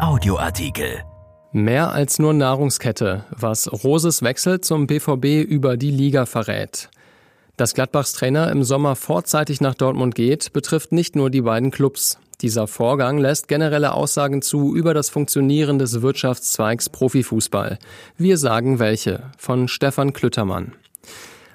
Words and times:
Audioartikel. 0.00 1.04
Mehr 1.52 1.92
als 1.92 2.18
nur 2.18 2.32
Nahrungskette, 2.32 3.26
was 3.30 3.70
Roses 3.84 4.22
Wechsel 4.22 4.62
zum 4.62 4.86
BVB 4.86 5.44
über 5.46 5.76
die 5.76 5.90
Liga 5.90 6.24
verrät. 6.24 6.88
Dass 7.58 7.74
Gladbachs 7.74 8.14
Trainer 8.14 8.50
im 8.50 8.64
Sommer 8.64 8.96
vorzeitig 8.96 9.60
nach 9.60 9.74
Dortmund 9.74 10.14
geht, 10.14 10.54
betrifft 10.54 10.92
nicht 10.92 11.16
nur 11.16 11.28
die 11.28 11.42
beiden 11.42 11.70
Clubs. 11.70 12.18
Dieser 12.40 12.66
Vorgang 12.66 13.18
lässt 13.18 13.46
generelle 13.46 13.92
Aussagen 13.92 14.40
zu 14.40 14.74
über 14.74 14.94
das 14.94 15.10
Funktionieren 15.10 15.78
des 15.78 16.00
Wirtschaftszweigs 16.00 16.88
Profifußball. 16.88 17.78
Wir 18.16 18.38
sagen 18.38 18.78
welche, 18.78 19.24
von 19.36 19.68
Stefan 19.68 20.14
Klüttermann. 20.14 20.72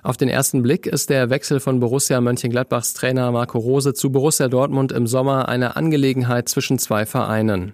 Auf 0.06 0.18
den 0.18 0.30
ersten 0.30 0.62
Blick 0.62 0.86
ist 0.86 1.10
der 1.10 1.32
Wechsel 1.32 1.60
von 1.60 1.80
Borussia 1.80 2.22
Mönchengladbachs 2.22 2.94
Trainer 2.94 3.32
Marco 3.32 3.58
Rose 3.58 3.96
zu 3.96 4.12
Borussia 4.12 4.48
Dortmund 4.48 4.92
im 4.92 5.08
Sommer 5.08 5.50
eine 5.50 5.76
Angelegenheit 5.78 6.48
zwischen 6.48 6.78
zwei 6.78 7.08
Vereinen. 7.08 7.74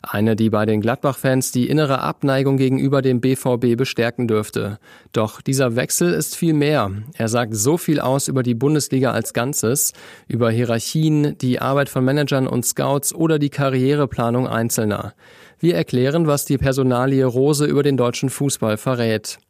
Eine, 0.00 0.36
die 0.36 0.48
bei 0.48 0.64
den 0.64 0.80
Gladbach-Fans 0.80 1.50
die 1.50 1.68
innere 1.68 2.00
Abneigung 2.00 2.56
gegenüber 2.56 3.02
dem 3.02 3.20
BVB 3.20 3.76
bestärken 3.76 4.28
dürfte. 4.28 4.78
Doch 5.10 5.40
dieser 5.40 5.74
Wechsel 5.74 6.12
ist 6.12 6.36
viel 6.36 6.54
mehr. 6.54 6.88
Er 7.14 7.26
sagt 7.26 7.56
so 7.56 7.76
viel 7.76 7.98
aus 7.98 8.28
über 8.28 8.44
die 8.44 8.54
Bundesliga 8.54 9.10
als 9.10 9.32
Ganzes, 9.32 9.92
über 10.28 10.52
Hierarchien, 10.52 11.36
die 11.38 11.58
Arbeit 11.58 11.88
von 11.88 12.04
Managern 12.04 12.46
und 12.46 12.64
Scouts 12.64 13.12
oder 13.12 13.40
die 13.40 13.50
Karriereplanung 13.50 14.46
Einzelner. 14.46 15.14
Wir 15.58 15.74
erklären, 15.74 16.28
was 16.28 16.44
die 16.44 16.58
Personalie 16.58 17.24
Rose 17.24 17.64
über 17.64 17.82
den 17.82 17.96
deutschen 17.96 18.30
Fußball 18.30 18.76
verrät. 18.76 19.40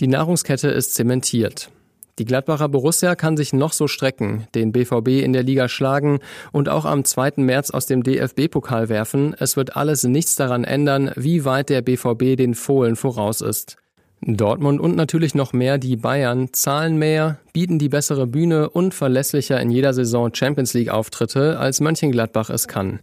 Die 0.00 0.08
Nahrungskette 0.08 0.68
ist 0.68 0.94
zementiert. 0.94 1.70
Die 2.18 2.24
Gladbacher 2.24 2.68
Borussia 2.68 3.14
kann 3.14 3.36
sich 3.36 3.52
noch 3.52 3.72
so 3.72 3.86
strecken, 3.86 4.48
den 4.54 4.72
BVB 4.72 5.22
in 5.22 5.32
der 5.32 5.44
Liga 5.44 5.68
schlagen 5.68 6.18
und 6.50 6.68
auch 6.68 6.84
am 6.84 7.04
2. 7.04 7.34
März 7.36 7.70
aus 7.70 7.86
dem 7.86 8.02
DFB-Pokal 8.02 8.88
werfen. 8.88 9.36
Es 9.38 9.56
wird 9.56 9.76
alles 9.76 10.02
nichts 10.02 10.34
daran 10.34 10.64
ändern, 10.64 11.12
wie 11.14 11.44
weit 11.44 11.68
der 11.68 11.82
BVB 11.82 12.36
den 12.36 12.54
Fohlen 12.54 12.96
voraus 12.96 13.40
ist. 13.40 13.76
Dortmund 14.20 14.80
und 14.80 14.96
natürlich 14.96 15.34
noch 15.34 15.52
mehr 15.52 15.78
die 15.78 15.96
Bayern 15.96 16.52
zahlen 16.52 16.96
mehr, 16.96 17.38
bieten 17.52 17.78
die 17.78 17.88
bessere 17.88 18.26
Bühne 18.26 18.70
und 18.70 18.94
verlässlicher 18.94 19.60
in 19.60 19.70
jeder 19.70 19.92
Saison 19.92 20.34
Champions 20.34 20.74
League 20.74 20.88
Auftritte, 20.88 21.58
als 21.58 21.80
Mönchengladbach 21.80 22.50
es 22.50 22.66
kann. 22.66 23.00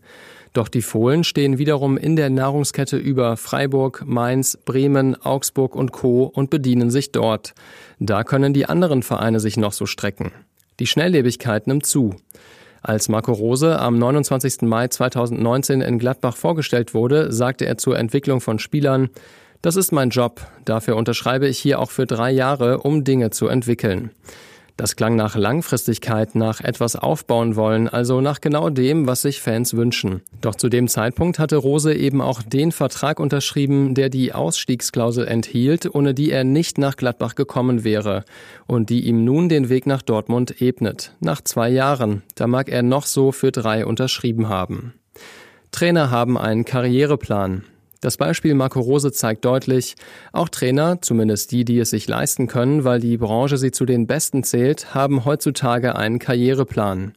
Doch 0.54 0.68
die 0.68 0.82
Fohlen 0.82 1.24
stehen 1.24 1.58
wiederum 1.58 1.98
in 1.98 2.16
der 2.16 2.30
Nahrungskette 2.30 2.98
über 2.98 3.38
Freiburg, 3.38 4.04
Mainz, 4.06 4.58
Bremen, 4.58 5.16
Augsburg 5.16 5.76
und 5.76 5.94
Co. 5.94 6.24
und 6.24 6.50
bedienen 6.50 6.92
sich 6.92 7.12
dort. 7.12 7.54
Da 8.00 8.24
können 8.24 8.54
die 8.54 8.66
anderen 8.66 9.02
Vereine 9.02 9.40
sich 9.40 9.56
noch 9.56 9.72
so 9.72 9.86
strecken. 9.86 10.32
Die 10.80 10.88
Schnelllebigkeit 10.88 11.68
nimmt 11.68 11.86
zu. 11.86 12.16
Als 12.82 13.08
Marco 13.08 13.32
Rose 13.32 13.80
am 13.80 13.98
29. 13.98 14.64
Mai 14.64 14.88
2019 14.88 15.82
in 15.82 16.00
Gladbach 16.00 16.36
vorgestellt 16.36 16.94
wurde, 16.94 17.32
sagte 17.32 17.66
er 17.66 17.78
zur 17.78 17.98
Entwicklung 17.98 18.42
von 18.42 18.60
Spielern, 18.60 19.10
das 19.62 19.76
ist 19.76 19.92
mein 19.92 20.10
Job, 20.10 20.42
dafür 20.66 20.96
unterschreibe 20.96 21.48
ich 21.48 21.60
hier 21.60 21.80
auch 21.80 21.92
für 21.92 22.08
drei 22.08 22.32
Jahre, 22.32 22.80
um 22.80 23.04
Dinge 23.04 23.30
zu 23.30 23.48
entwickeln. 23.48 24.10
Das 24.82 24.96
klang 24.96 25.16
nach 25.16 25.36
Langfristigkeit, 25.36 26.34
nach 26.34 26.60
etwas 26.60 26.96
aufbauen 26.96 27.56
wollen, 27.56 27.88
also 27.88 28.20
nach 28.20 28.42
genau 28.42 28.72
dem, 28.72 29.06
was 29.06 29.22
sich 29.22 29.40
Fans 29.40 29.76
wünschen. 29.76 30.22
Doch 30.42 30.56
zu 30.56 30.70
dem 30.70 30.88
Zeitpunkt 30.88 31.38
hatte 31.38 31.58
Rose 31.58 31.94
eben 31.94 32.20
auch 32.20 32.42
den 32.42 32.72
Vertrag 32.72 33.20
unterschrieben, 33.20 33.94
der 33.94 34.10
die 34.10 34.34
Ausstiegsklausel 34.34 35.28
enthielt, 35.28 35.94
ohne 35.94 36.16
die 36.16 36.32
er 36.32 36.44
nicht 36.44 36.80
nach 36.80 36.96
Gladbach 36.96 37.36
gekommen 37.36 37.84
wäre 37.84 38.26
und 38.66 38.90
die 38.90 39.02
ihm 39.02 39.24
nun 39.24 39.50
den 39.50 39.70
Weg 39.70 39.86
nach 39.86 40.02
Dortmund 40.02 40.64
ebnet. 40.64 41.14
Nach 41.20 41.42
zwei 41.42 41.70
Jahren. 41.70 42.24
Da 42.34 42.48
mag 42.48 42.68
er 42.68 42.82
noch 42.82 43.06
so 43.06 43.32
für 43.32 43.52
drei 43.52 43.86
unterschrieben 43.86 44.50
haben. 44.50 44.96
Trainer 45.72 46.10
haben 46.10 46.40
einen 46.40 46.66
Karriereplan. 46.66 47.66
Das 48.02 48.18
Beispiel 48.18 48.56
Marco 48.56 48.80
Rose 48.80 49.12
zeigt 49.12 49.46
deutlich, 49.46 49.96
auch 50.34 50.50
Trainer, 50.50 51.00
zumindest 51.02 51.52
die, 51.52 51.66
die 51.66 51.78
es 51.78 51.92
sich 51.92 52.08
leisten 52.08 52.48
können, 52.48 52.84
weil 52.84 53.00
die 53.00 53.18
Branche 53.18 53.58
sie 53.58 53.70
zu 53.70 53.86
den 53.86 54.08
Besten 54.08 54.44
zählt, 54.44 54.96
haben 54.96 55.24
heutzutage 55.24 55.96
einen 55.96 56.18
Karriereplan. 56.18 57.14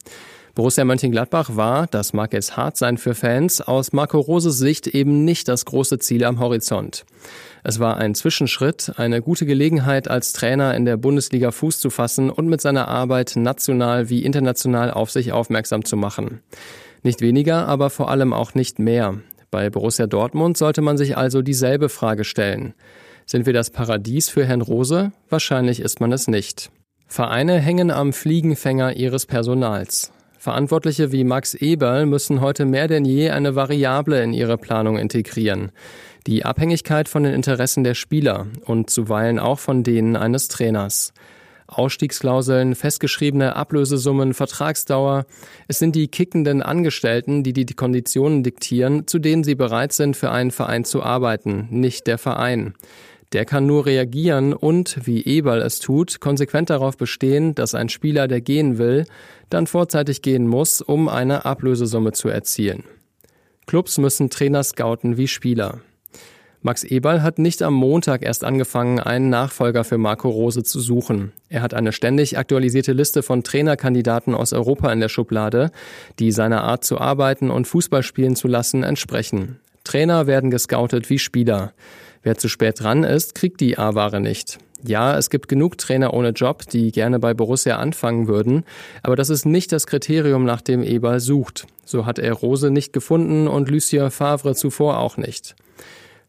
Borussia 0.54 0.84
Mönchengladbach 0.84 1.56
war, 1.56 1.86
das 1.86 2.12
mag 2.12 2.34
jetzt 2.34 2.58
hart 2.58 2.76
sein 2.76 2.98
für 2.98 3.14
Fans, 3.14 3.62
aus 3.62 3.94
Marco 3.94 4.20
Roses 4.20 4.58
Sicht 4.58 4.86
eben 4.86 5.24
nicht 5.24 5.48
das 5.48 5.64
große 5.64 5.98
Ziel 6.00 6.22
am 6.22 6.38
Horizont. 6.38 7.06
Es 7.62 7.80
war 7.80 7.96
ein 7.96 8.14
Zwischenschritt, 8.14 8.92
eine 8.96 9.22
gute 9.22 9.46
Gelegenheit, 9.46 10.06
als 10.06 10.34
Trainer 10.34 10.74
in 10.74 10.84
der 10.84 10.98
Bundesliga 10.98 11.50
Fuß 11.50 11.80
zu 11.80 11.88
fassen 11.88 12.28
und 12.28 12.46
mit 12.46 12.60
seiner 12.60 12.88
Arbeit 12.88 13.36
national 13.36 14.10
wie 14.10 14.22
international 14.22 14.90
auf 14.90 15.10
sich 15.10 15.32
aufmerksam 15.32 15.86
zu 15.86 15.96
machen. 15.96 16.40
Nicht 17.02 17.22
weniger, 17.22 17.66
aber 17.66 17.88
vor 17.88 18.10
allem 18.10 18.34
auch 18.34 18.54
nicht 18.54 18.78
mehr. 18.78 19.14
Bei 19.54 19.70
Borussia 19.70 20.08
Dortmund 20.08 20.58
sollte 20.58 20.82
man 20.82 20.98
sich 20.98 21.16
also 21.16 21.40
dieselbe 21.40 21.88
Frage 21.88 22.24
stellen. 22.24 22.74
Sind 23.24 23.46
wir 23.46 23.52
das 23.52 23.70
Paradies 23.70 24.28
für 24.28 24.44
Herrn 24.44 24.62
Rose? 24.62 25.12
Wahrscheinlich 25.30 25.78
ist 25.78 26.00
man 26.00 26.10
es 26.10 26.26
nicht. 26.26 26.72
Vereine 27.06 27.60
hängen 27.60 27.92
am 27.92 28.12
Fliegenfänger 28.12 28.96
ihres 28.96 29.26
Personals. 29.26 30.10
Verantwortliche 30.40 31.12
wie 31.12 31.22
Max 31.22 31.54
Eberl 31.54 32.04
müssen 32.04 32.40
heute 32.40 32.64
mehr 32.64 32.88
denn 32.88 33.04
je 33.04 33.30
eine 33.30 33.54
Variable 33.54 34.20
in 34.24 34.32
ihre 34.32 34.58
Planung 34.58 34.98
integrieren. 34.98 35.70
Die 36.26 36.44
Abhängigkeit 36.44 37.08
von 37.08 37.22
den 37.22 37.32
Interessen 37.32 37.84
der 37.84 37.94
Spieler 37.94 38.48
und 38.64 38.90
zuweilen 38.90 39.38
auch 39.38 39.60
von 39.60 39.84
denen 39.84 40.16
eines 40.16 40.48
Trainers. 40.48 41.12
Ausstiegsklauseln, 41.66 42.74
festgeschriebene 42.74 43.56
Ablösesummen, 43.56 44.34
Vertragsdauer. 44.34 45.26
Es 45.68 45.78
sind 45.78 45.96
die 45.96 46.08
kickenden 46.08 46.62
Angestellten, 46.62 47.42
die 47.42 47.52
die 47.52 47.66
Konditionen 47.74 48.42
diktieren, 48.42 49.06
zu 49.06 49.18
denen 49.18 49.44
sie 49.44 49.54
bereit 49.54 49.92
sind, 49.92 50.16
für 50.16 50.30
einen 50.30 50.50
Verein 50.50 50.84
zu 50.84 51.02
arbeiten, 51.02 51.68
nicht 51.70 52.06
der 52.06 52.18
Verein. 52.18 52.74
Der 53.32 53.44
kann 53.44 53.66
nur 53.66 53.86
reagieren 53.86 54.52
und, 54.52 55.06
wie 55.06 55.24
Eberl 55.24 55.60
es 55.60 55.80
tut, 55.80 56.20
konsequent 56.20 56.70
darauf 56.70 56.96
bestehen, 56.96 57.54
dass 57.54 57.74
ein 57.74 57.88
Spieler, 57.88 58.28
der 58.28 58.40
gehen 58.40 58.78
will, 58.78 59.06
dann 59.50 59.66
vorzeitig 59.66 60.22
gehen 60.22 60.46
muss, 60.46 60.80
um 60.80 61.08
eine 61.08 61.44
Ablösesumme 61.44 62.12
zu 62.12 62.28
erzielen. 62.28 62.84
Clubs 63.66 63.98
müssen 63.98 64.30
Trainer 64.30 64.62
scouten 64.62 65.16
wie 65.16 65.26
Spieler. 65.26 65.80
Max 66.66 66.82
Eberl 66.82 67.22
hat 67.22 67.38
nicht 67.38 67.60
am 67.60 67.74
Montag 67.74 68.22
erst 68.22 68.42
angefangen, 68.42 68.98
einen 68.98 69.28
Nachfolger 69.28 69.84
für 69.84 69.98
Marco 69.98 70.30
Rose 70.30 70.62
zu 70.62 70.80
suchen. 70.80 71.32
Er 71.50 71.60
hat 71.60 71.74
eine 71.74 71.92
ständig 71.92 72.38
aktualisierte 72.38 72.94
Liste 72.94 73.22
von 73.22 73.44
Trainerkandidaten 73.44 74.34
aus 74.34 74.54
Europa 74.54 74.90
in 74.90 75.00
der 75.00 75.10
Schublade, 75.10 75.72
die 76.18 76.32
seiner 76.32 76.64
Art 76.64 76.82
zu 76.82 76.98
arbeiten 76.98 77.50
und 77.50 77.66
Fußball 77.66 78.02
spielen 78.02 78.34
zu 78.34 78.48
lassen 78.48 78.82
entsprechen. 78.82 79.60
Trainer 79.84 80.26
werden 80.26 80.50
gescoutet 80.50 81.10
wie 81.10 81.18
Spieler. 81.18 81.74
Wer 82.22 82.38
zu 82.38 82.48
spät 82.48 82.80
dran 82.80 83.04
ist, 83.04 83.34
kriegt 83.34 83.60
die 83.60 83.76
A-Ware 83.76 84.22
nicht. 84.22 84.56
Ja, 84.82 85.18
es 85.18 85.28
gibt 85.28 85.48
genug 85.50 85.76
Trainer 85.76 86.14
ohne 86.14 86.30
Job, 86.30 86.66
die 86.70 86.92
gerne 86.92 87.18
bei 87.18 87.34
Borussia 87.34 87.76
anfangen 87.76 88.26
würden, 88.26 88.64
aber 89.02 89.16
das 89.16 89.28
ist 89.28 89.44
nicht 89.44 89.70
das 89.70 89.86
Kriterium, 89.86 90.46
nach 90.46 90.62
dem 90.62 90.82
Eberl 90.82 91.20
sucht. 91.20 91.66
So 91.84 92.06
hat 92.06 92.18
er 92.18 92.32
Rose 92.32 92.70
nicht 92.70 92.94
gefunden 92.94 93.48
und 93.48 93.68
Lucien 93.68 94.10
Favre 94.10 94.54
zuvor 94.54 94.98
auch 94.98 95.18
nicht. 95.18 95.56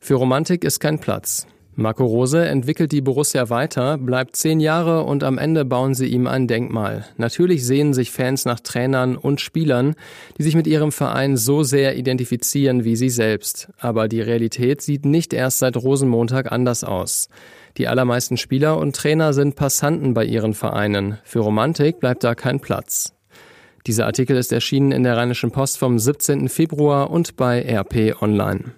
Für 0.06 0.14
Romantik 0.14 0.64
ist 0.64 0.80
kein 0.80 1.00
Platz. 1.00 1.48
Marco 1.74 2.06
Rose 2.06 2.46
entwickelt 2.46 2.92
die 2.92 3.02
Borussia 3.02 3.50
weiter, 3.50 3.98
bleibt 3.98 4.36
zehn 4.36 4.60
Jahre 4.60 5.02
und 5.02 5.24
am 5.24 5.40
Ende 5.40 5.66
bauen 5.66 5.96
sie 5.96 6.06
ihm 6.06 6.28
ein 6.28 6.48
Denkmal. 6.48 7.08
Natürlich 7.18 7.66
sehen 7.66 7.92
sich 7.96 8.12
Fans 8.12 8.46
nach 8.46 8.60
Trainern 8.60 9.18
und 9.18 9.42
Spielern, 9.42 9.96
die 10.38 10.44
sich 10.44 10.56
mit 10.56 10.68
ihrem 10.68 10.92
Verein 10.92 11.38
so 11.38 11.64
sehr 11.64 11.98
identifizieren 11.98 12.84
wie 12.84 12.96
sie 12.96 13.10
selbst. 13.10 13.70
Aber 13.80 14.08
die 14.08 14.22
Realität 14.22 14.84
sieht 14.84 15.06
nicht 15.06 15.34
erst 15.34 15.58
seit 15.58 15.76
Rosenmontag 15.76 16.52
anders 16.52 16.84
aus. 16.84 17.28
Die 17.78 17.88
allermeisten 17.88 18.38
Spieler 18.38 18.78
und 18.78 18.96
Trainer 18.96 19.34
sind 19.34 19.56
Passanten 19.56 20.14
bei 20.14 20.24
ihren 20.24 20.54
Vereinen. 20.54 21.18
Für 21.24 21.40
Romantik 21.40 22.00
bleibt 22.00 22.24
da 22.24 22.36
kein 22.36 22.60
Platz. 22.60 23.16
Dieser 23.88 24.06
Artikel 24.06 24.38
ist 24.38 24.54
erschienen 24.54 24.92
in 24.92 25.02
der 25.02 25.18
Rheinischen 25.18 25.50
Post 25.50 25.80
vom 25.80 25.98
17. 25.98 26.48
Februar 26.48 27.10
und 27.10 27.38
bei 27.38 27.60
RP 27.64 28.22
Online. 28.22 28.76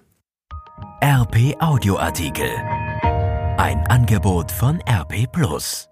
RP 1.00 1.54
Audioartikel. 1.60 2.50
Ein 3.56 3.86
Angebot 3.88 4.50
von 4.50 4.80
RP 4.80 5.30
Plus. 5.30 5.88